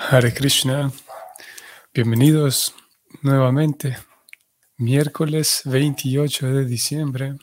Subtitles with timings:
[0.00, 0.90] Hare Krishna,
[1.92, 2.74] bienvenidos
[3.20, 3.98] nuevamente,
[4.78, 7.36] miércoles 28 de diciembre,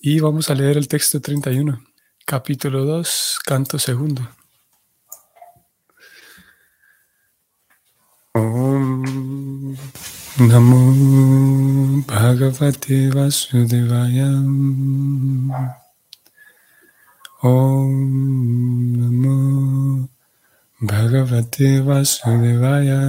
[0.00, 1.82] y vamos a leer el texto 31,
[2.24, 4.22] capítulo 2, canto segundo.
[8.34, 9.76] Om
[10.38, 14.28] Namo Bhagavate Vasudevaya
[17.42, 20.08] Om Namo
[20.80, 23.04] Bhagavate Vasudevaya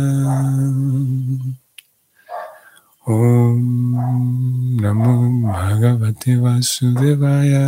[3.07, 5.13] Om Namo
[5.47, 7.63] Bhagavate Vasudevaya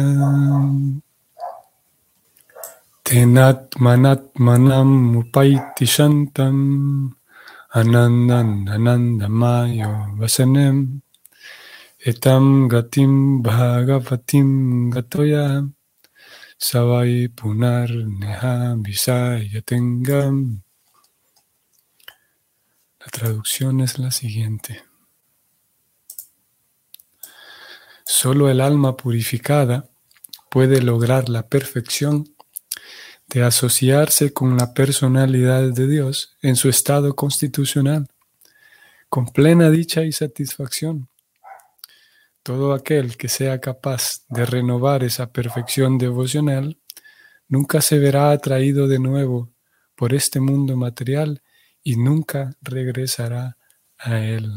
[3.05, 7.16] Tenat Manat Manam Upaiti Shantam
[7.73, 11.00] Anandan Anandamayo Vasanem
[12.06, 15.64] Etam Gatim Bhagavatim Gatoya
[16.58, 20.64] Savai Punar Neha Visayatengam.
[23.00, 24.84] La traducción es la siguiente.
[28.06, 29.90] Solo el alma purificada
[30.50, 32.36] puede lograr la perfección
[33.28, 38.08] de asociarse con la personalidad de Dios en su estado constitucional,
[39.10, 41.10] con plena dicha y satisfacción.
[42.44, 46.77] Todo aquel que sea capaz de renovar esa perfección devocional
[47.47, 49.53] nunca se verá atraído de nuevo
[49.95, 51.41] por este mundo material
[51.83, 53.58] y nunca regresará
[53.97, 54.52] a él.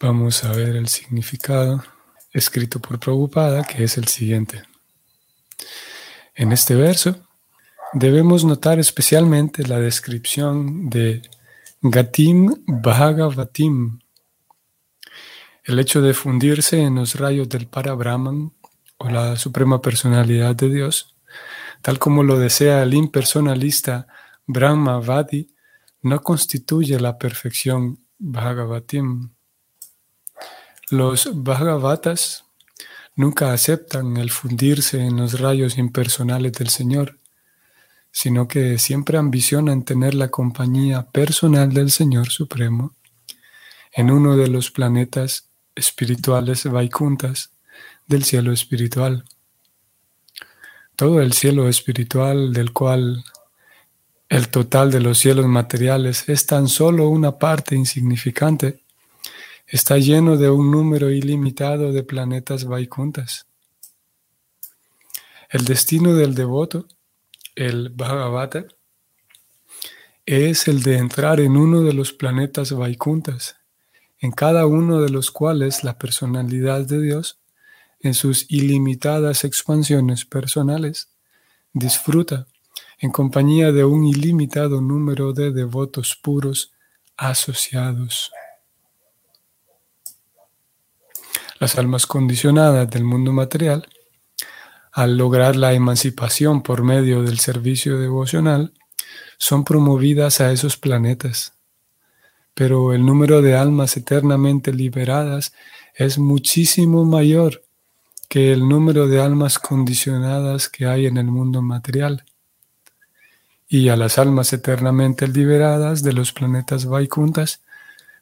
[0.00, 1.84] Vamos a ver el significado
[2.32, 4.62] escrito por Prabhupada, que es el siguiente.
[6.34, 7.28] En este verso
[7.92, 11.22] debemos notar especialmente la descripción de
[11.82, 14.00] Gatim Bhagavatim,
[15.64, 18.52] el hecho de fundirse en los rayos del Parabrahman
[18.98, 21.16] o la suprema personalidad de Dios,
[21.80, 24.06] tal como lo desea el impersonalista
[24.46, 25.54] Brahma Vadi,
[26.02, 29.30] no constituye la perfección Bhagavatim.
[30.90, 32.44] Los Bhagavatas
[33.16, 37.18] nunca aceptan el fundirse en los rayos impersonales del Señor,
[38.12, 42.94] sino que siempre ambicionan tener la compañía personal del Señor Supremo
[43.92, 47.52] en uno de los planetas espirituales vaikuntas
[48.06, 49.24] del cielo espiritual.
[50.96, 53.24] Todo el cielo espiritual del cual
[54.28, 58.82] el total de los cielos materiales es tan solo una parte insignificante,
[59.66, 63.46] está lleno de un número ilimitado de planetas vaikuntas.
[65.48, 66.86] El destino del devoto,
[67.54, 68.66] el Bhagavata,
[70.26, 73.56] es el de entrar en uno de los planetas vaikuntas
[74.24, 77.40] en cada uno de los cuales la personalidad de Dios,
[78.00, 81.10] en sus ilimitadas expansiones personales,
[81.74, 82.46] disfruta
[82.98, 86.72] en compañía de un ilimitado número de devotos puros
[87.18, 88.32] asociados.
[91.58, 93.86] Las almas condicionadas del mundo material,
[94.90, 98.72] al lograr la emancipación por medio del servicio devocional,
[99.36, 101.54] son promovidas a esos planetas
[102.54, 105.52] pero el número de almas eternamente liberadas
[105.94, 107.64] es muchísimo mayor
[108.28, 112.24] que el número de almas condicionadas que hay en el mundo material.
[113.68, 117.60] Y a las almas eternamente liberadas de los planetas Vaikuntas,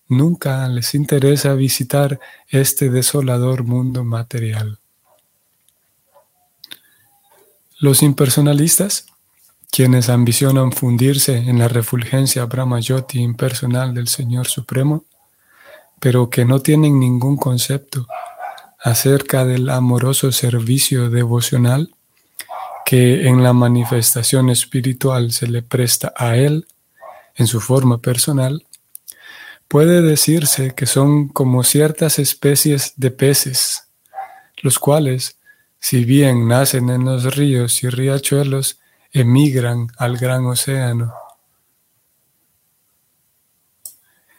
[0.08, 4.78] nunca les interesa visitar este desolador mundo material.
[7.78, 9.06] Los impersonalistas
[9.72, 15.06] quienes ambicionan fundirse en la refulgencia Brahmayoti impersonal del Señor Supremo,
[15.98, 18.06] pero que no tienen ningún concepto
[18.78, 21.94] acerca del amoroso servicio devocional
[22.84, 26.66] que en la manifestación espiritual se le presta a Él
[27.34, 28.66] en su forma personal,
[29.68, 33.84] puede decirse que son como ciertas especies de peces,
[34.60, 35.38] los cuales,
[35.80, 38.81] si bien nacen en los ríos y riachuelos,
[39.12, 41.12] emigran al gran océano.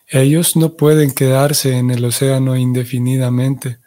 [0.08, 3.80] Ellos no pueden quedarse en el océano indefinidamente,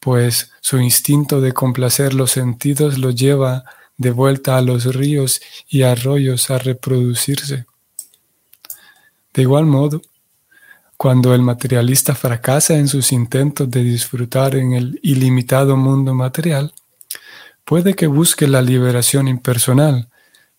[0.00, 3.64] pues su instinto de complacer los sentidos los lleva
[3.96, 7.66] de vuelta a los ríos y arroyos a reproducirse.
[9.32, 10.02] De igual modo,
[10.96, 16.74] cuando el materialista fracasa en sus intentos de disfrutar en el ilimitado mundo material,
[17.64, 20.11] puede que busque la liberación impersonal,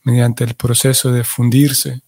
[0.04, 2.02] mediante el proceso de fundirse,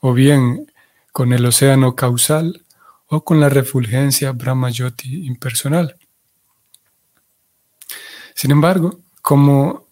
[0.00, 0.66] o bien
[1.12, 2.64] con el océano causal
[3.08, 5.96] o con la refulgencia Brahmayoti impersonal.
[8.34, 9.90] Sin embargo, como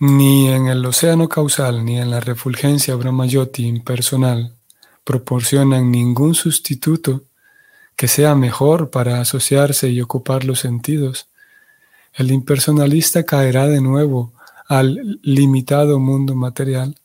[0.00, 4.56] Ni en el océano causal ni en la refulgencia Brahmayoti impersonal
[5.04, 7.22] proporcionan ningún sustituto
[7.96, 11.28] que sea mejor para asociarse y ocupar los sentidos.
[12.12, 14.32] El impersonalista caerá de nuevo
[14.66, 16.96] al limitado mundo material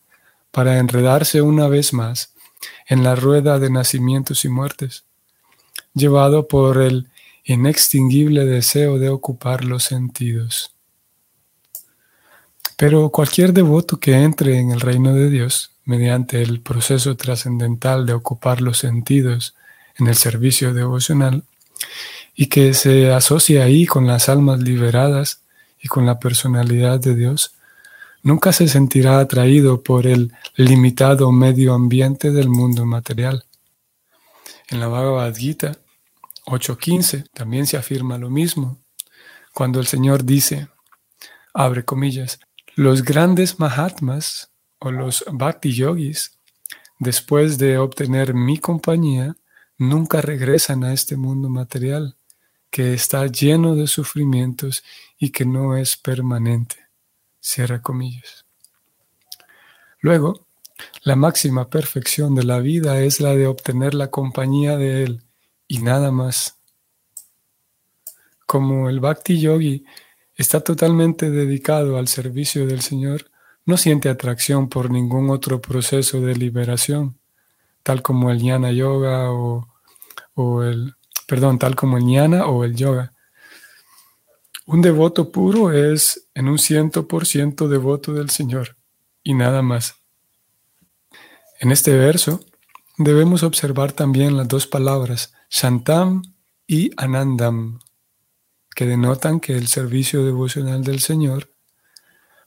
[0.51, 2.33] para enredarse una vez más
[2.87, 5.05] en la rueda de nacimientos y muertes,
[5.93, 7.09] llevado por el
[7.43, 10.75] inextinguible deseo de ocupar los sentidos.
[12.77, 18.13] Pero cualquier devoto que entre en el reino de Dios mediante el proceso trascendental de
[18.13, 19.55] ocupar los sentidos
[19.97, 21.43] en el servicio devocional
[22.35, 25.41] y que se asocia ahí con las almas liberadas
[25.81, 27.55] y con la personalidad de Dios,
[28.23, 33.45] nunca se sentirá atraído por el limitado medio ambiente del mundo material.
[34.69, 35.77] En la Bhagavad Gita
[36.45, 38.79] 8.15 también se afirma lo mismo,
[39.53, 40.67] cuando el Señor dice,
[41.53, 42.39] abre comillas,
[42.75, 46.39] los grandes Mahatmas o los Bhakti Yogis,
[46.97, 49.35] después de obtener mi compañía,
[49.77, 52.15] nunca regresan a este mundo material,
[52.69, 54.83] que está lleno de sufrimientos
[55.17, 56.75] y que no es permanente.
[57.39, 58.45] Cierra comillas.
[60.01, 60.45] Luego,
[61.03, 65.23] la máxima perfección de la vida es la de obtener la compañía de Él
[65.67, 66.57] y nada más.
[68.45, 69.85] Como el Bhakti Yogi
[70.35, 73.29] está totalmente dedicado al servicio del Señor,
[73.65, 77.19] no siente atracción por ningún otro proceso de liberación,
[77.83, 79.67] tal como el Jnana Yoga o,
[80.33, 80.95] o el,
[81.29, 83.13] perdón, tal como el Jnana o el Yoga.
[84.65, 88.77] Un devoto puro es en un ciento por ciento devoto del Señor
[89.23, 89.95] y nada más.
[91.59, 92.43] En este verso
[92.97, 96.23] debemos observar también las dos palabras, Shantam
[96.65, 97.79] y Anandam,
[98.75, 101.53] que denotan que el servicio devocional del Señor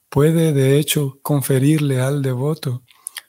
[0.09, 2.83] puede de hecho conferirle al devoto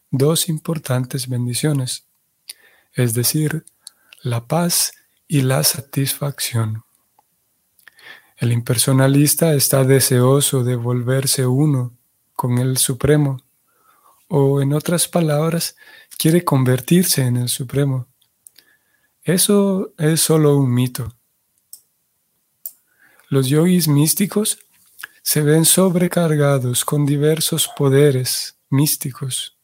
[0.10, 2.08] dos importantes bendiciones,
[2.94, 3.66] es decir,
[4.24, 4.94] la paz
[5.34, 6.84] y la satisfacción.
[8.38, 11.98] El impersonalista está deseoso de volverse uno
[12.34, 13.42] con el Supremo,
[14.28, 15.76] o en otras palabras,
[16.20, 18.06] quiere convertirse en el Supremo.
[19.24, 21.16] Eso es solo un mito.
[23.28, 24.60] Los yogis místicos
[25.24, 29.58] se ven sobrecargados con diversos poderes místicos,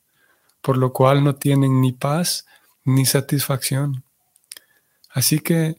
[0.64, 2.48] por lo cual no tienen ni paz
[2.84, 4.04] ni satisfacción.
[5.10, 5.78] Así que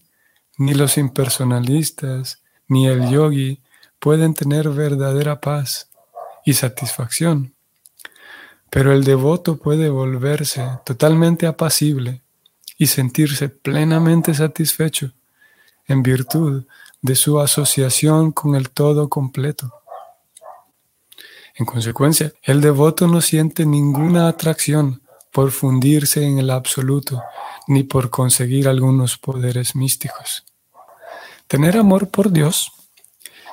[0.59, 3.61] ni los impersonalistas ni el yogi
[3.99, 5.91] pueden tener verdadera paz
[6.45, 7.55] y satisfacción.
[8.71, 12.23] Pero el devoto puede volverse totalmente apacible
[12.79, 15.13] y sentirse plenamente satisfecho
[15.87, 16.65] en virtud
[17.03, 19.73] de su asociación con el todo completo.
[21.57, 27.23] En consecuencia, el devoto no siente ninguna atracción por fundirse en el absoluto,
[27.67, 30.45] ni por conseguir algunos poderes místicos.
[31.47, 32.73] Tener amor por Dios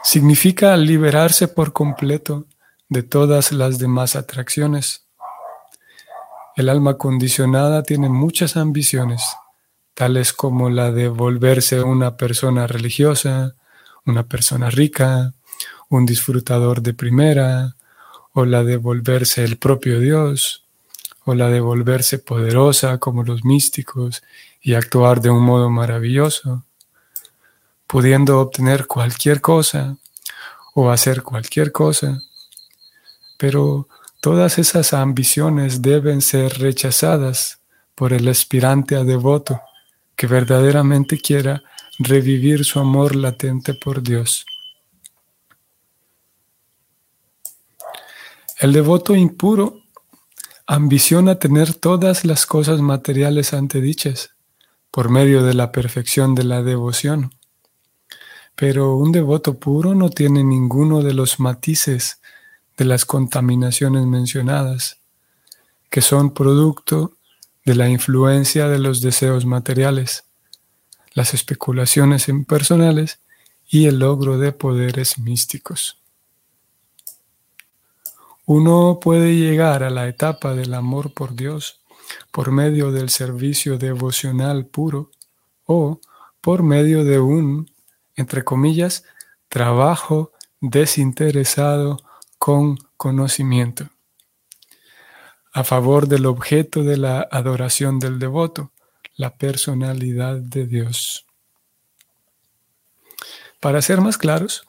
[0.04, 2.46] significa liberarse por completo
[2.90, 5.08] de todas las demás atracciones.
[6.56, 9.24] El alma condicionada tiene muchas ambiciones
[9.98, 13.56] tales como la de volverse una persona religiosa,
[14.06, 15.34] una persona rica,
[15.90, 17.76] un disfrutador de primera,
[18.32, 20.67] o la de volverse el propio Dios,
[21.28, 24.24] o la de volverse poderosa como los místicos
[24.62, 26.64] y actuar de un modo maravilloso,
[27.86, 29.98] pudiendo obtener cualquier cosa
[30.74, 32.22] o hacer cualquier cosa.
[33.38, 33.90] Pero
[34.22, 37.60] todas esas ambiciones deben ser rechazadas
[37.94, 39.60] por el aspirante a devoto
[40.16, 41.62] que verdaderamente quiera
[42.00, 44.46] revivir su amor latente por Dios.
[48.60, 49.82] El devoto impuro
[50.68, 54.32] ambiciona tener todas las cosas materiales antedichas
[54.92, 57.32] por medio de la perfección de la devoción.
[58.56, 62.20] Pero un devoto puro no tiene ninguno de los matices
[62.76, 65.00] de las contaminaciones mencionadas,
[65.90, 67.14] que son producto
[67.64, 70.26] de la influencia de los deseos materiales,
[71.14, 73.20] las especulaciones impersonales
[73.70, 76.02] y el logro de poderes místicos.
[78.48, 81.82] Uno puede llegar a la etapa del amor por Dios
[82.32, 85.12] por medio del servicio devocional puro
[85.66, 86.00] o
[86.40, 87.70] por medio de un,
[88.16, 89.04] entre comillas,
[89.50, 91.98] trabajo desinteresado
[92.40, 93.90] con conocimiento
[95.58, 98.72] a favor del objeto de la adoración del devoto,
[99.16, 101.26] la personalidad de Dios.
[103.60, 104.67] Para ser más claros,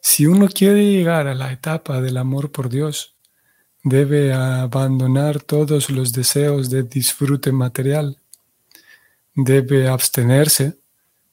[0.00, 3.16] Si uno quiere llegar a la etapa del amor por Dios,
[3.82, 8.20] debe abandonar todos los deseos de disfrute material,
[9.34, 10.78] debe abstenerse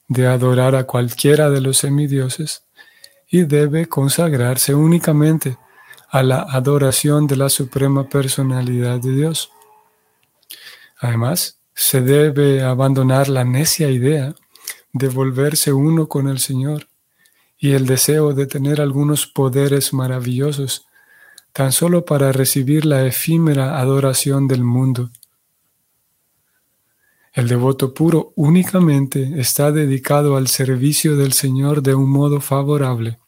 [0.08, 2.64] de adorar a cualquiera de los semidioses
[3.28, 5.58] y debe consagrarse únicamente
[6.08, 9.50] a la adoración de la suprema personalidad de Dios.
[10.98, 14.34] Además, se debe abandonar la necia idea
[14.92, 16.88] de volverse uno con el Señor
[17.58, 20.86] y el deseo de tener algunos poderes maravillosos
[21.52, 25.10] tan solo para recibir la efímera adoración del mundo.
[27.32, 33.18] El devoto puro únicamente está dedicado al servicio del Señor de un modo favorable,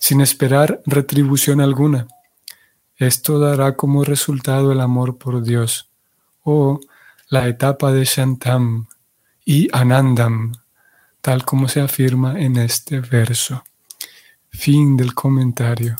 [0.00, 2.08] sin esperar retribución alguna.
[2.96, 5.90] Esto dará como resultado el amor por Dios,
[6.42, 6.80] o
[7.28, 8.86] la etapa de Shantam
[9.44, 10.52] y Anandam,
[11.26, 13.64] tal como se afirma en este verso.
[14.48, 15.96] Fin del comentario.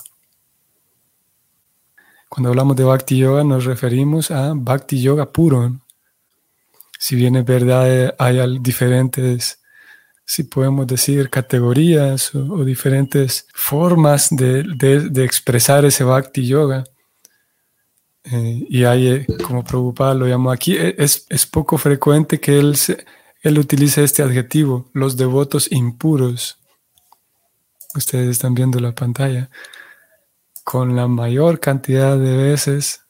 [2.28, 5.80] Cuando hablamos de Bhakti Yoga nos referimos a Bhakti Yoga puro,
[6.97, 9.61] si bien es verdad, hay diferentes,
[10.25, 16.85] si podemos decir, categorías o, diferentes formas de, expresar ese bhakti yoga.
[18.23, 22.76] Eh, y hay, eh, como Prabhupada lo llamó aquí, es, poco frecuente que él,
[23.43, 26.59] él utilice este adjetivo, los devotos impuros.
[27.95, 29.50] Ustedes están viendo la pantalla.
[30.64, 33.02] Con la mayor cantidad de veces,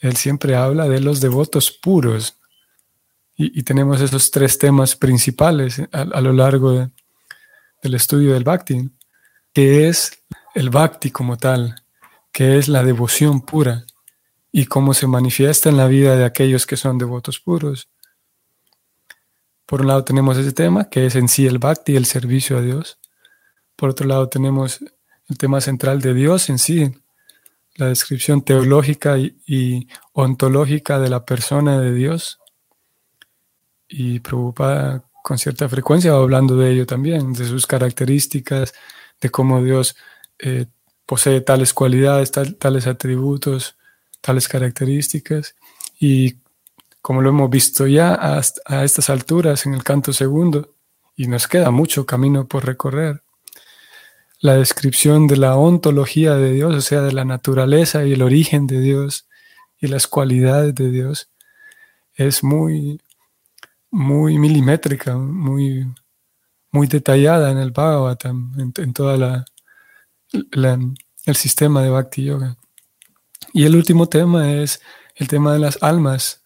[0.00, 2.36] él siempre habla de los devotos puros,
[3.36, 6.88] y, tenemos esos tres temas principales a, lo largo
[7.82, 8.90] del estudio del Bhakti,
[9.52, 10.22] que es
[10.54, 11.82] el Bhakti como tal,
[12.32, 13.84] que es la devoción pura
[14.52, 17.88] y cómo se manifiesta en la vida de aquellos que son devotos puros.
[19.66, 22.60] Por un lado tenemos ese tema, que es en sí el Bhakti, el servicio a
[22.60, 22.98] Dios.
[23.76, 24.80] Por otro lado tenemos
[25.28, 26.92] el tema central de Dios en sí,
[27.76, 32.38] la descripción teológica y ontológica de la persona de Dios
[33.88, 38.74] y preocupada con cierta frecuencia hablando de ello también, de sus características,
[39.20, 39.96] de cómo Dios
[40.38, 40.66] eh,
[41.06, 43.76] posee tales cualidades, tales atributos,
[44.20, 45.54] tales características.
[45.98, 46.36] Y
[47.04, 50.74] como lo hemos visto ya a estas alturas en el canto segundo,
[51.14, 53.22] y nos queda mucho camino por recorrer,
[54.40, 58.66] la descripción de la ontología de Dios, o sea, de la naturaleza y el origen
[58.66, 59.28] de Dios
[59.78, 61.28] y las cualidades de Dios,
[62.14, 63.02] es muy
[63.90, 65.86] muy milimétrica, muy,
[66.70, 69.44] muy detallada en el Bhagavatam, en, en toda la,
[70.32, 72.56] el sistema de Bhakti Yoga.
[73.52, 74.80] Y el último tema es
[75.16, 76.43] el tema de las almas,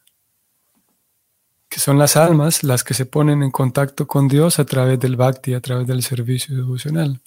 [1.78, 5.54] son las almas las que se ponen en contacto con Dios a través del Bhakti,
[5.54, 7.20] a través del servicio devocional.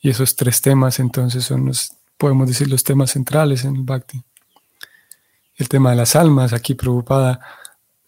[0.00, 4.22] Y esos tres temas entonces son los, podemos decir, los temas centrales en el Bhakti.
[5.56, 7.40] El tema de las almas, aquí preocupada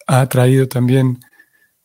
[0.05, 1.19] ha traído también,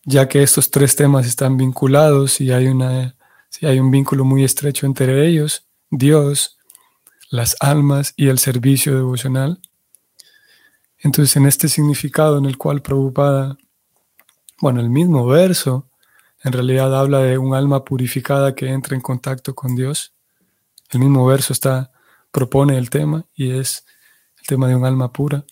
[0.05, 3.17] ya que estos tres temas están vinculados y hay, una,
[3.49, 6.59] si hay un vínculo muy estrecho entre ellos, Dios,
[7.31, 9.59] las almas y el servicio devocional.
[11.05, 13.57] Entonces, en este significado en el cual preocupada,
[14.61, 15.89] bueno, el mismo verso
[16.43, 20.13] en realidad habla de un alma purificada que entra en contacto con Dios.
[20.91, 21.93] El mismo verso está,
[22.33, 23.87] propone el tema y es
[24.41, 25.45] el tema de un alma pura.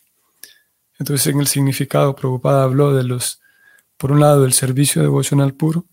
[0.99, 3.41] Entonces, en el significado, Prabhupada habló de los,
[3.97, 5.87] por un lado, del servicio devocional puro,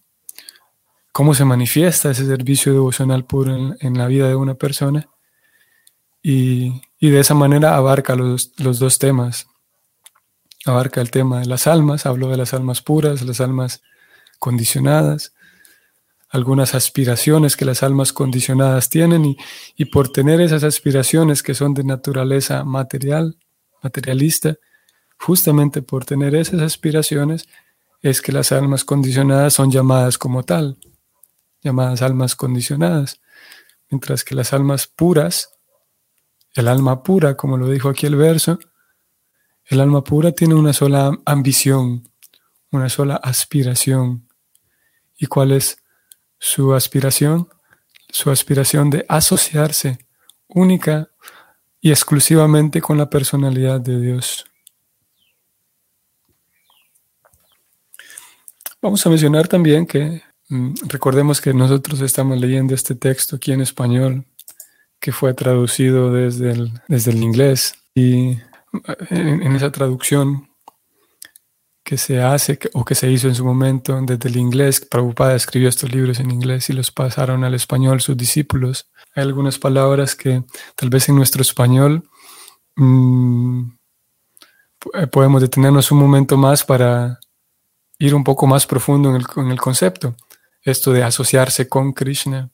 [1.12, 5.10] cómo se manifiesta ese servicio devocional puro en, la vida de una persona,
[6.22, 9.48] y, de esa manera abarca los, los dos temas.
[10.66, 13.82] Abarca el tema de las almas, habló de las almas puras, las almas
[14.40, 15.34] condicionadas,
[16.30, 19.36] algunas aspiraciones que las almas condicionadas tienen
[19.76, 23.38] y, por tener esas aspiraciones que son de naturaleza material,
[23.82, 24.56] materialista,
[25.18, 27.48] justamente por tener esas aspiraciones,
[28.02, 30.78] es que las almas condicionadas son llamadas como tal,
[31.62, 33.20] llamadas almas condicionadas,
[33.90, 35.59] mientras que las almas puras,
[36.54, 38.60] el alma pura, como lo dijo aquí el verso,
[39.66, 42.10] el alma pura tiene una sola ambición,
[42.72, 44.28] una sola aspiración.
[45.18, 45.78] ¿Y cuál es
[46.40, 47.50] su aspiración?
[48.10, 50.00] Su aspiración de asociarse
[50.48, 51.10] única
[51.82, 54.46] y exclusivamente con la personalidad de Dios.
[58.82, 63.62] Vamos a mencionar también que mm, recordemos que nosotros estamos leyendo este texto aquí en
[63.62, 64.26] español,
[65.00, 67.76] que fue traducido desde el, desde el inglés.
[67.96, 68.38] Y
[69.10, 70.50] en, esa traducción
[71.84, 74.82] que se hace o que se hizo en su momento desde el inglés.
[74.82, 78.90] Prabhupada escribió estos libros en inglés y los pasaron al español sus discípulos.
[79.16, 80.44] Hay algunas palabras que
[80.76, 82.08] tal vez en nuestro español
[82.76, 83.72] mm,
[85.12, 87.20] podemos detenernos un momento más para
[87.98, 90.16] ir un poco más profundo en el, en el concepto.
[90.62, 92.52] Esto de asociarse con Krishna.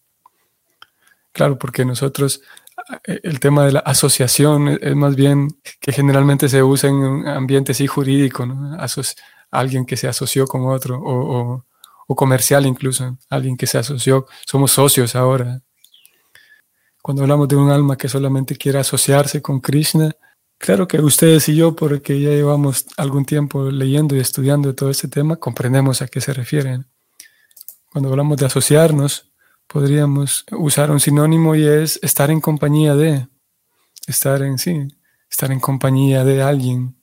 [1.36, 2.42] Claro, porque nosotros
[3.06, 5.50] eh, el tema de la asociación es más bien
[5.82, 8.48] que generalmente se usa en un ambiente así jurídico,
[9.52, 11.66] alguien que se asoció con otro, o,
[12.16, 15.62] comercial incluso, alguien que se asoció, somos socios ahora.
[17.02, 20.16] Cuando hablamos de un alma que solamente quiere asociarse con Krishna,
[20.58, 25.10] claro que ustedes y yo, porque ya llevamos algún tiempo leyendo y estudiando todo este
[25.10, 26.88] tema, comprendemos a qué se refieren.
[27.92, 29.35] Cuando hablamos de asociarnos,
[29.68, 33.28] podríamos usar un sinónimo y es estar en compañía de,
[34.08, 34.88] estar en sí,
[35.30, 36.96] estar en compañía de alguien.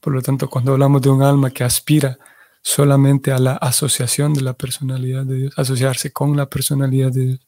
[0.00, 2.18] Por lo tanto, cuando hablamos de un alma que aspira
[2.62, 7.40] solamente a la asociación de la personalidad de Dios, asociarse con la personalidad de Dios,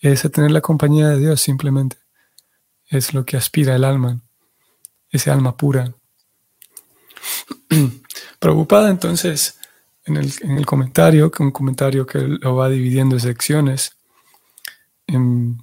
[0.00, 1.96] es a tener la compañía de Dios simplemente.
[2.86, 4.20] Es lo que aspira el alma,
[5.10, 5.94] ese alma pura.
[8.38, 9.58] Preocupada entonces
[10.04, 13.96] en el, en el comentario, que un comentario que lo va dividiendo en secciones.
[15.06, 15.62] En,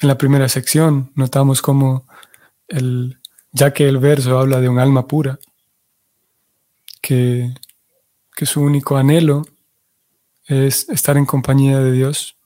[0.00, 2.06] en la primera sección notamos como
[2.68, 3.18] el,
[3.52, 5.38] ya que el verso habla de un alma pura,
[7.00, 7.54] que,
[8.34, 9.46] que su único anhelo
[10.46, 12.36] es estar en compañía de Dios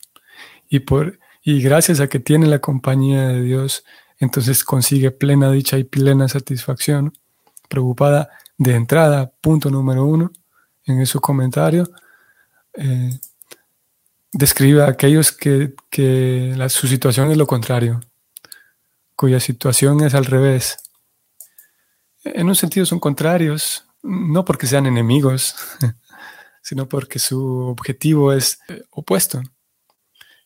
[0.68, 3.84] y, por, y gracias a que tiene la compañía de Dios,
[4.18, 7.12] entonces consigue plena dicha y plena satisfacción.
[7.68, 10.30] Preocupada de entrada, punto número uno,
[10.86, 11.88] en su comentario,
[12.74, 13.18] eh,
[14.32, 15.74] describe a aquellos que,
[16.68, 18.00] su situación es lo contrario,
[19.16, 20.78] cuya situación es al revés.
[22.24, 25.54] En un sentido son contrarios, no porque sean enemigos,
[26.62, 29.42] sino porque su objetivo es eh, opuesto.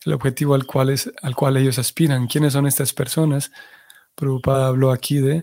[0.04, 2.28] El objetivo al cual, es, al cual ellos aspiran.
[2.28, 3.50] ¿Quiénes son estas personas?
[4.14, 5.42] Prabhupada habló aquí de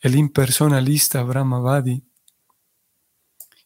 [0.00, 2.04] el impersonalista Brahmavadi,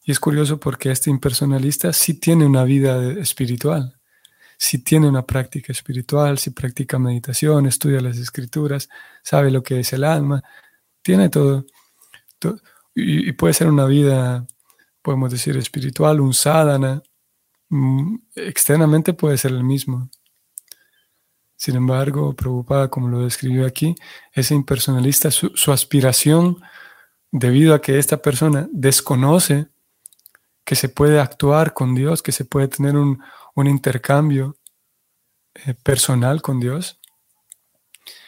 [0.03, 3.97] y es curioso porque este impersonalista sí tiene una vida espiritual,
[4.57, 8.89] sí tiene una práctica espiritual, sí practica meditación, estudia las escrituras,
[9.23, 10.43] sabe lo que es el alma,
[11.01, 11.65] tiene todo,
[12.93, 14.45] y, puede ser una vida,
[15.01, 17.01] podemos decir, espiritual, un sadhana,
[17.69, 20.09] mm, externamente puede ser el mismo.
[21.55, 23.95] Sin embargo, preocupada como lo describió aquí,
[24.33, 26.61] ese impersonalista, su aspiración,
[27.31, 29.72] debido a que esta persona desconoce
[30.65, 33.21] que se puede actuar con Dios, que se puede tener un,
[33.55, 34.57] intercambio
[35.53, 36.99] eh, personal con Dios.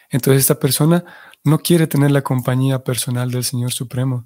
[0.09, 1.03] Entonces esta persona
[1.43, 4.25] no quiere tener la compañía personal del Señor Supremo.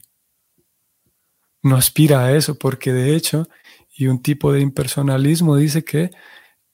[1.62, 3.48] No aspira a eso porque de hecho,
[3.96, 6.12] y un tipo de impersonalismo dice que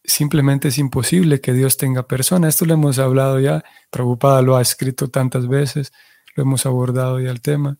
[0.03, 2.47] simplemente es imposible que Dios tenga persona.
[2.47, 5.91] Esto lo hemos hablado ya, Prabhupada lo ha escrito tantas veces,
[6.35, 7.77] lo hemos abordado ya el tema.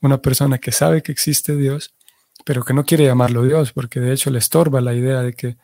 [0.00, 1.94] Una persona que sabe que existe Dios,
[2.48, 5.58] pero que no quiere llamarlo Dios, porque de hecho le estorba la idea de que,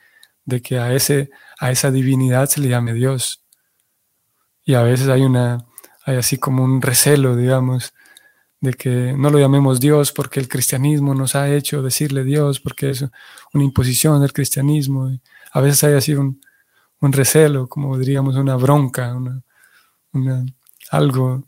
[0.44, 3.42] de que a, ese, a esa divinidad se le llame Dios.
[4.66, 5.64] Y a veces hay, una,
[6.05, 7.94] hay así como un recelo, digamos,
[8.61, 12.90] de que no lo llamemos Dios porque el cristianismo nos ha hecho decirle Dios, porque
[12.90, 13.03] es
[13.55, 15.11] una imposición del cristianismo.
[15.11, 15.23] Y
[15.55, 16.38] a veces hay así un,
[17.01, 20.44] recelo, como diríamos una bronca, una,
[20.90, 21.44] algo,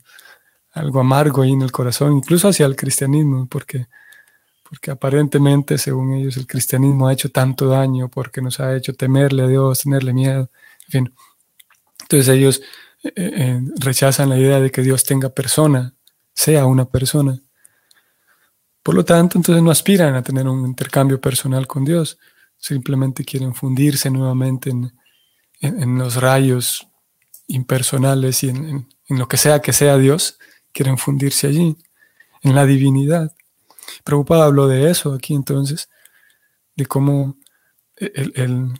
[0.71, 3.85] algo amargo ahí en el corazón, incluso hacia el cristianismo, porque
[4.67, 9.43] porque aparentemente, según ellos, el cristianismo ha hecho tanto daño porque nos ha hecho temerle
[9.43, 10.49] a Dios, tenerle miedo,
[10.87, 11.13] en fin.
[12.01, 12.61] Entonces ellos
[13.03, 15.93] eh, eh, rechazan la idea de que Dios tenga persona,
[16.33, 17.39] sea una persona.
[18.83, 22.17] Por lo tanto, entonces no aspiran a tener un intercambio personal con Dios,
[22.57, 26.87] simplemente quieren fundirse nuevamente en, los rayos
[27.47, 30.37] impersonales y en lo que sea que sea Dios,
[30.71, 31.77] quieren fundirse allí,
[32.41, 33.36] en la divinidad.
[34.03, 35.89] Preocupada habló de eso aquí entonces,
[36.75, 37.37] de cómo
[37.97, 38.71] el,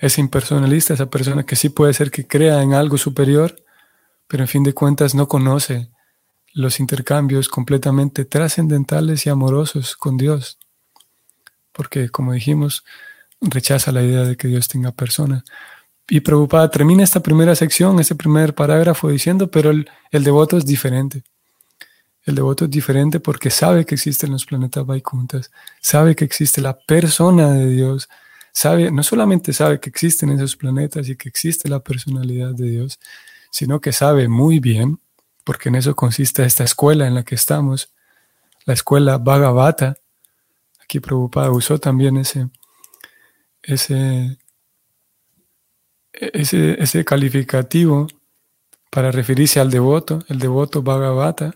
[0.00, 3.56] ese impersonalista, esa persona que sí puede ser que crea en algo superior,
[4.28, 5.90] pero en fin de cuentas no conoce
[6.52, 10.58] los intercambios completamente trascendentales y amorosos con Dios.
[11.72, 12.84] Porque, como dijimos,
[13.40, 15.44] rechaza la idea de que Dios tenga persona.
[16.08, 20.64] Y preocupada termina esta primera sección, este primer parágrafo diciendo, pero el, el devoto es
[20.64, 21.24] diferente.
[22.26, 26.76] El devoto es diferente porque sabe que existen los planetas Vaikuntas, sabe que existe la
[26.76, 28.08] persona de Dios,
[28.52, 32.98] sabe, no solamente sabe que existen esos planetas y que existe la personalidad de Dios,
[33.52, 34.98] sino que sabe muy bien
[35.44, 37.94] porque en eso consiste esta escuela en la que estamos,
[38.64, 39.94] la escuela Bhagavata.
[40.82, 42.48] Aquí Prabhupada usó también ese,
[43.62, 44.36] ese,
[46.12, 48.08] ese, ese calificativo
[48.90, 51.54] para referirse al devoto, el devoto Bhagavata.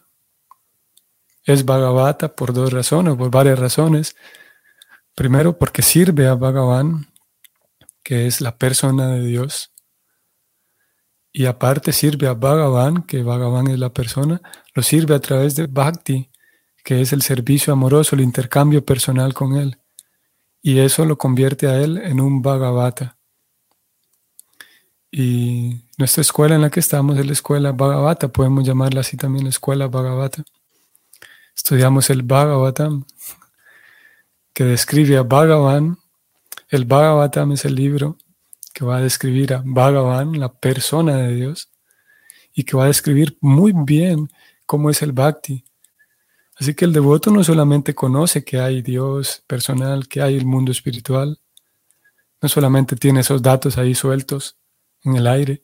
[1.44, 4.16] Es Bhagavata por dos razones, por varias razones.
[5.14, 7.06] Primero, porque sirve a Bhagavan,
[8.02, 9.72] que es la persona de Dios.
[11.32, 14.40] Y aparte sirve a Bhagavan, que Bhagavan es la persona,
[14.74, 16.30] lo sirve a través de Bhakti,
[16.84, 19.78] que es el servicio amoroso, el intercambio personal con Él.
[20.62, 23.16] Y eso lo convierte a Él en un Bhagavata.
[25.12, 29.44] Y nuestra escuela en la que estamos es la escuela Bhagavata, podemos llamarla así también
[29.44, 30.44] la escuela Bhagavata.
[31.56, 33.04] Estudiamos el Bhagavatam,
[34.52, 35.98] que describe a Bhagavan.
[36.68, 38.16] El Bhagavatam es el libro
[38.72, 41.70] que va a describir a Bhagavan, la persona de Dios,
[42.54, 44.30] y que va a describir muy bien
[44.66, 45.64] cómo es el Bhakti.
[46.56, 50.72] Así que el devoto no solamente conoce que hay Dios personal, que hay el mundo
[50.72, 51.40] espiritual,
[52.42, 54.56] no solamente tiene esos datos ahí sueltos
[55.02, 55.62] en el aire,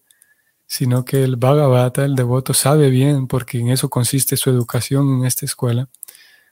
[0.66, 5.26] sino que el Bhagavata, el devoto, sabe bien, porque en eso consiste su educación en
[5.26, 5.88] esta escuela,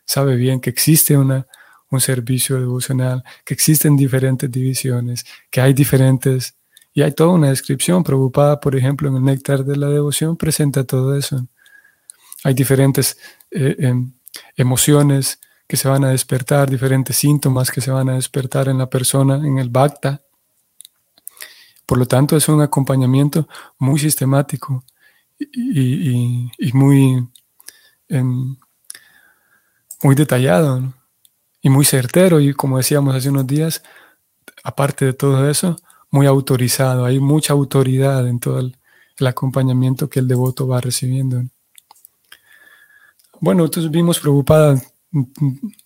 [0.05, 1.47] sabe bien que existe una
[1.95, 6.57] un servicio devocional, que existen diferentes divisiones, que hay diferentes,
[6.93, 10.85] y hay toda una descripción preocupada, por ejemplo, en el néctar de la devoción, presenta
[10.85, 11.47] todo eso.
[12.45, 13.19] Hay diferentes
[13.51, 14.13] eh, em,
[14.57, 18.89] emociones que se van a despertar, diferentes síntomas que se van a despertar en la
[18.89, 20.23] persona, en el bhakta.
[21.87, 24.85] Por lo tanto, es un acompañamiento muy sistemático
[25.39, 27.29] y, muy,
[28.09, 28.57] em,
[30.03, 30.93] muy detallado.
[31.67, 33.83] y muy certero y como decíamos hace unos días,
[34.65, 35.77] aparte de todo eso,
[36.11, 37.05] muy autorizado.
[37.05, 38.77] Hay mucha autoridad en todo el,
[39.27, 41.43] acompañamiento que el devoto va recibiendo.
[43.41, 44.81] Bueno, entonces vimos preocupada,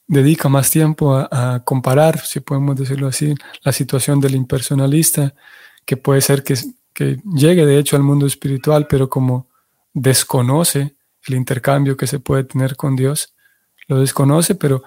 [0.06, 5.34] dedica más tiempo a, comparar, si podemos decirlo así, la situación del impersonalista,
[5.88, 6.54] que puede ser que,
[6.92, 9.48] que llegue de hecho al mundo espiritual, pero como
[9.94, 10.96] desconoce
[11.26, 13.34] el intercambio que se puede tener con Dios,
[13.86, 14.82] lo desconoce, pero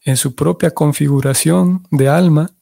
[0.00, 2.52] en su propia configuración de alma,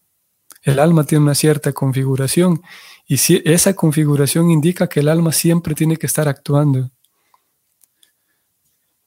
[0.63, 2.63] el alma tiene una cierta configuración
[3.07, 6.91] y si esa configuración indica que el alma siempre tiene que estar actuando.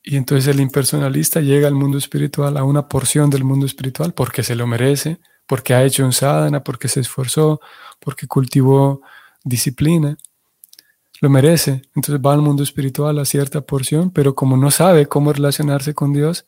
[0.03, 4.43] Y entonces el impersonalista llega al mundo espiritual, a una porción del mundo espiritual, porque
[4.43, 7.59] se lo merece, porque ha hecho un sadhana, porque se esforzó,
[7.99, 9.01] porque cultivó
[9.43, 10.15] disciplina.
[11.21, 11.81] Lo merece.
[11.95, 16.13] Entonces va al mundo espiritual a cierta porción, pero como no sabe cómo relacionarse con
[16.13, 16.45] Dios,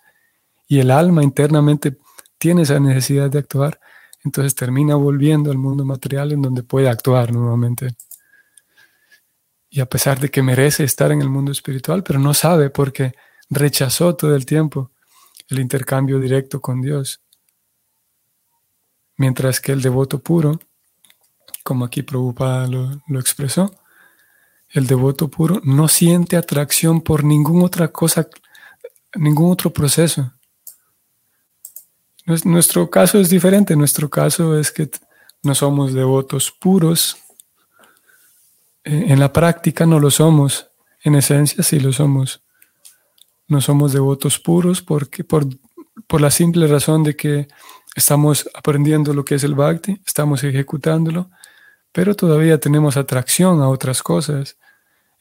[0.68, 1.98] y el alma internamente
[2.38, 3.80] tiene esa necesidad de actuar,
[4.24, 7.96] entonces termina volviendo al mundo material en donde puede actuar nuevamente.
[9.72, 13.14] Y a pesar de que merece estar en el mundo espiritual, pero no sabe porque
[13.50, 14.92] rechazó todo el tiempo
[15.50, 17.21] el intercambio directo con Dios.
[19.22, 20.60] Mientras que el devoto puro,
[21.62, 23.72] como aquí Prabhupada lo, expresó,
[24.72, 28.28] el devoto puro no siente atracción por ninguna otra cosa,
[29.14, 30.34] ningún otro proceso.
[32.26, 33.76] Nuestro caso es diferente.
[33.76, 34.90] Nuestro caso es que
[35.44, 37.16] no somos devotos puros.
[38.84, 40.72] Eh, en la práctica no lo somos.
[41.04, 42.42] En esencia sí lo somos.
[43.48, 45.46] No somos devotos puros porque por,
[46.08, 47.48] por la simple razón de que
[47.96, 51.30] estamos aprendiendo lo que es el bhakti, estamos ejecutándolo,
[51.92, 54.58] pero todavía tenemos atracción a otras cosas.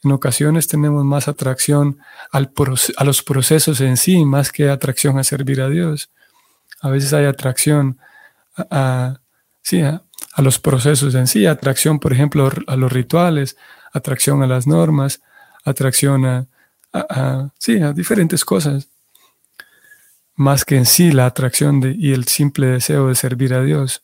[0.03, 1.99] En ocasiones tenemos más atracción
[2.31, 2.51] al,
[2.97, 6.09] a los procesos en sí, más que atracción a servir a Dios.
[6.81, 7.99] A veces hay atracción
[8.55, 9.19] a,
[10.37, 13.57] los procesos en sí, atracción, por ejemplo, a los rituales,
[13.93, 15.21] atracción a las normas,
[15.63, 16.47] atracción a,
[16.93, 17.51] a
[17.93, 18.90] diferentes cosas,
[20.41, 24.03] más que en sí la atracción de, y el simple deseo de servir a Dios.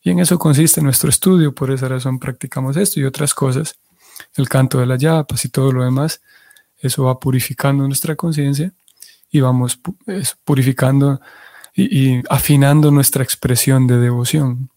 [0.00, 3.78] Y en eso consiste nuestro estudio, por esa razón practicamos esto y otras cosas,
[4.34, 6.22] el canto de la yapas y todo lo demás,
[6.78, 8.72] eso va purificando nuestra conciencia
[9.30, 9.78] y vamos
[10.44, 11.20] purificando
[11.74, 14.70] y, afinando nuestra expresión de devoción.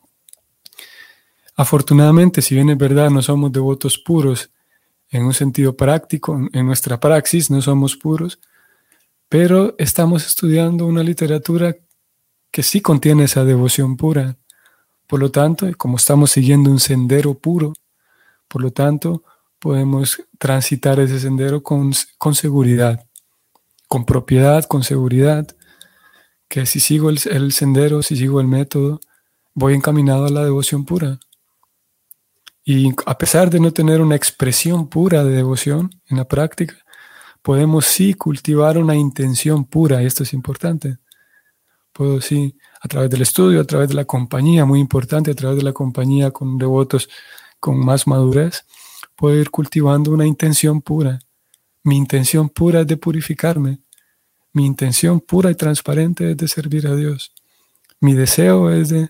[1.56, 4.52] Afortunadamente, si bien es verdad, no somos devotos puros
[5.10, 8.40] en un sentido práctico, en nuestra praxis no somos puros,
[9.32, 11.78] pero estamos estudiando una literatura
[12.52, 14.36] que sí contiene esa devoción pura.
[15.08, 17.72] Por lo tanto, como estamos siguiendo un sendero puro,
[18.50, 19.24] por lo tanto,
[19.58, 23.08] podemos transitar ese sendero con, con seguridad,
[23.88, 25.48] con propiedad, con seguridad,
[26.50, 29.00] que si sigo el, sendero, si sigo el método,
[29.54, 31.22] voy encaminado a la devoción pura.
[32.66, 36.81] Y a pesar de no tener una expresión pura de devoción en la práctica,
[37.42, 40.98] podemos sí cultivar una intención pura, y esto es importante.
[41.94, 45.58] Puedo sí, a través del estudio, a través de la compañía, muy importante, a través
[45.58, 47.10] de la compañía con devotos
[47.60, 48.66] con más madurez,
[49.16, 51.20] puedo ir cultivando una intención pura.
[51.84, 53.80] Mi intención pura es de purificarme.
[54.54, 57.34] Mi intención pura y transparente es de servir a Dios.
[58.00, 59.10] Mi deseo es de,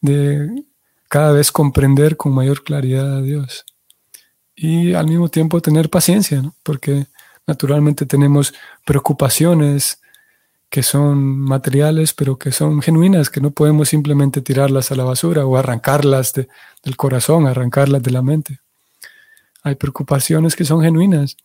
[0.00, 0.64] de
[1.08, 3.64] cada vez comprender con mayor claridad a Dios.
[4.56, 6.54] Y al mismo tiempo tener paciencia, ¿no?
[6.62, 7.06] porque
[7.46, 8.54] naturalmente tenemos
[8.84, 10.00] preocupaciones
[10.70, 15.46] que son materiales, pero que son genuinas, que no podemos simplemente tirarlas a la basura
[15.46, 18.58] o arrancarlas del corazón, arrancarlas de la mente.
[19.62, 21.36] Hay preocupaciones que son genuinas,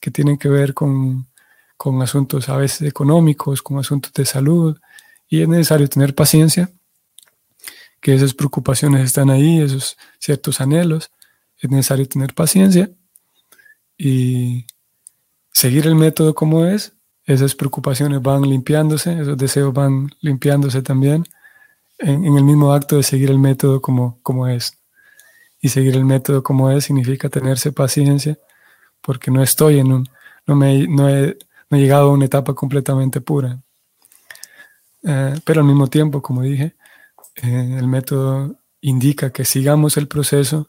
[0.00, 1.28] que tienen que ver con,
[1.76, 4.76] con asuntos a veces económicos, con asuntos de salud,
[5.28, 6.70] y es necesario tener paciencia,
[8.00, 11.10] que esas preocupaciones están ahí, esos ciertos anhelos,
[11.60, 12.90] es necesario tener paciencia
[13.96, 14.66] y
[15.58, 16.92] seguir el método como es,
[17.24, 21.24] esas preocupaciones van limpiándose, esos deseos van limpiándose también
[21.98, 24.78] en, el mismo acto de seguir el método como, como es.
[25.60, 28.38] Y seguir el método como es significa tenerse paciencia,
[29.00, 30.08] porque no estoy en un,
[30.46, 31.36] no, me, no, he,
[31.70, 33.60] llegado a una etapa completamente pura.
[35.02, 36.76] Eh, pero al mismo tiempo, como dije,
[37.42, 40.68] eh, el método indica que sigamos el proceso,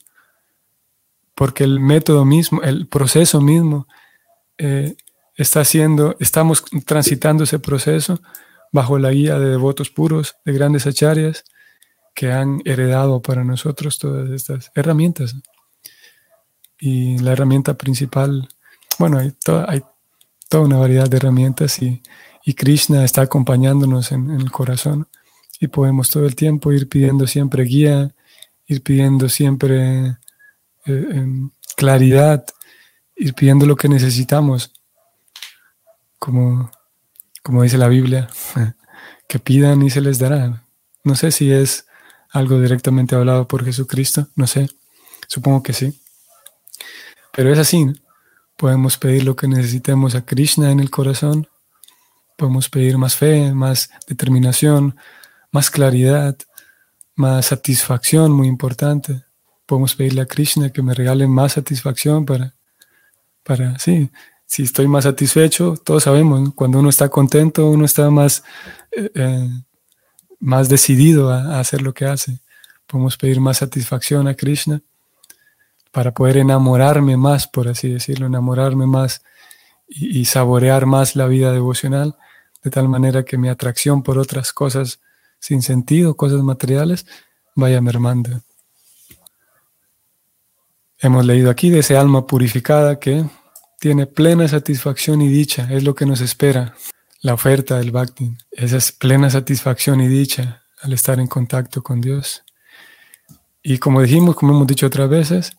[1.35, 3.87] porque el método mismo, el proceso mismo,
[4.59, 4.95] eh,
[5.35, 8.21] está haciendo, estamos transitando ese proceso
[8.71, 11.45] bajo la guía de devotos puros, de grandes acharyas,
[12.13, 15.35] que han heredado para nosotros todas estas herramientas.
[16.77, 18.49] Y la herramienta principal,
[18.99, 19.33] bueno, hay,
[19.67, 19.81] hay
[20.49, 22.01] toda una variedad de herramientas y,
[22.57, 25.07] Krishna está acompañándonos en, el corazón
[25.59, 28.15] y podemos todo el tiempo ir pidiendo siempre guía,
[28.65, 30.17] ir pidiendo siempre
[30.87, 32.43] eh, em, claridad,
[33.19, 34.71] ir pidiendo lo que necesitamos
[36.17, 36.71] como,
[37.43, 38.29] como dice la Biblia,
[39.27, 40.63] que pidan y se les dará.
[41.03, 41.85] No sé si es
[42.31, 44.69] algo directamente hablado por Jesucristo, no sé,
[45.27, 45.99] supongo que sí.
[47.33, 47.85] Pero es así,
[48.57, 51.47] podemos pedir lo que necesitemos a Krishna en el corazón,
[52.37, 54.97] podemos pedir más fe, más determinación,
[55.51, 56.37] más claridad,
[57.15, 59.23] más satisfacción, muy importante.
[59.65, 62.55] Podemos pedirle a Krishna que me regale más satisfacción para,
[63.43, 64.09] para, sí,
[64.45, 68.43] si estoy más satisfecho, todos sabemos, cuando uno está contento, uno está más,
[68.91, 69.49] eh, eh,
[70.39, 72.39] más decidido a, hacer lo que hace.
[72.87, 74.81] Podemos pedir más satisfacción a Krishna
[75.91, 79.21] para poder enamorarme más, por así decirlo, enamorarme más
[79.87, 82.17] y, saborear más la vida devocional,
[82.63, 84.99] de tal manera que mi atracción por otras cosas
[85.39, 87.05] sin sentido, cosas materiales,
[87.55, 88.41] vaya mermando.
[91.01, 93.23] Hemos leído aquí de ese alma purificada que
[93.79, 96.75] tiene plena satisfacción y dicha, es lo que nos espera.
[97.21, 102.01] La oferta del Bhakti, esa es plena satisfacción y dicha al estar en contacto con
[102.01, 102.43] Dios.
[103.63, 105.57] Y como dijimos, como hemos dicho otras veces,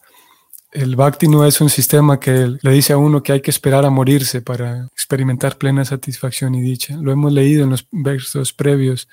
[0.73, 3.87] el Bhakti no es un sistema que le dice a uno que hay que esperar
[3.87, 6.97] a morirse para experimentar plena satisfacción y dicha.
[6.97, 9.09] Lo hemos leído en los versos previos,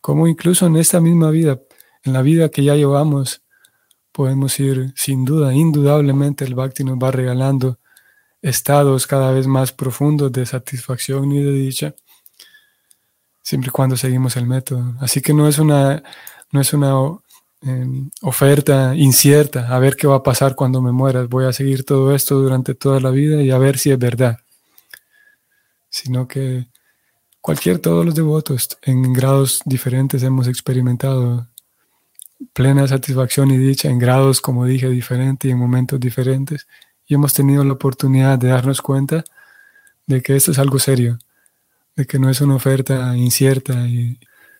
[0.00, 1.60] como incluso en esta misma vida,
[2.04, 3.42] en la vida que ya llevamos,
[4.18, 7.78] podemos ir sin duda, indudablemente el Bhakti nos va regalando
[8.42, 11.94] estados cada vez más profundos de satisfacción y de dicha,
[13.44, 14.96] siempre y cuando seguimos el método.
[14.98, 16.02] Así que no es una,
[16.50, 16.94] no es una
[17.62, 21.84] em, oferta incierta, a ver qué va a pasar cuando me mueras, voy a seguir
[21.84, 24.38] todo esto durante toda la vida y a ver si es verdad,
[25.90, 26.66] sino que
[27.40, 31.46] cualquier, todos los devotos en grados diferentes hemos experimentado
[32.52, 36.66] plena satisfacción y dicha en grados, como dije, diferentes y en momentos diferentes
[37.08, 39.24] y hemos tenido la oportunidad de darnos cuenta
[40.06, 41.18] de que esto es algo serio,
[41.96, 43.86] de que no es una oferta incierta,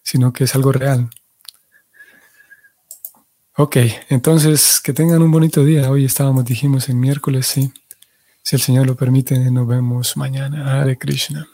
[0.03, 1.11] sino que es algo real.
[3.57, 3.77] Ok,
[4.09, 5.91] entonces que tengan un bonito día.
[5.91, 7.73] Hoy estábamos, dijimos, en miércoles, sí.
[8.43, 10.81] Si el Señor lo permite, nos vemos mañana.
[10.81, 11.47] Hare Krishna.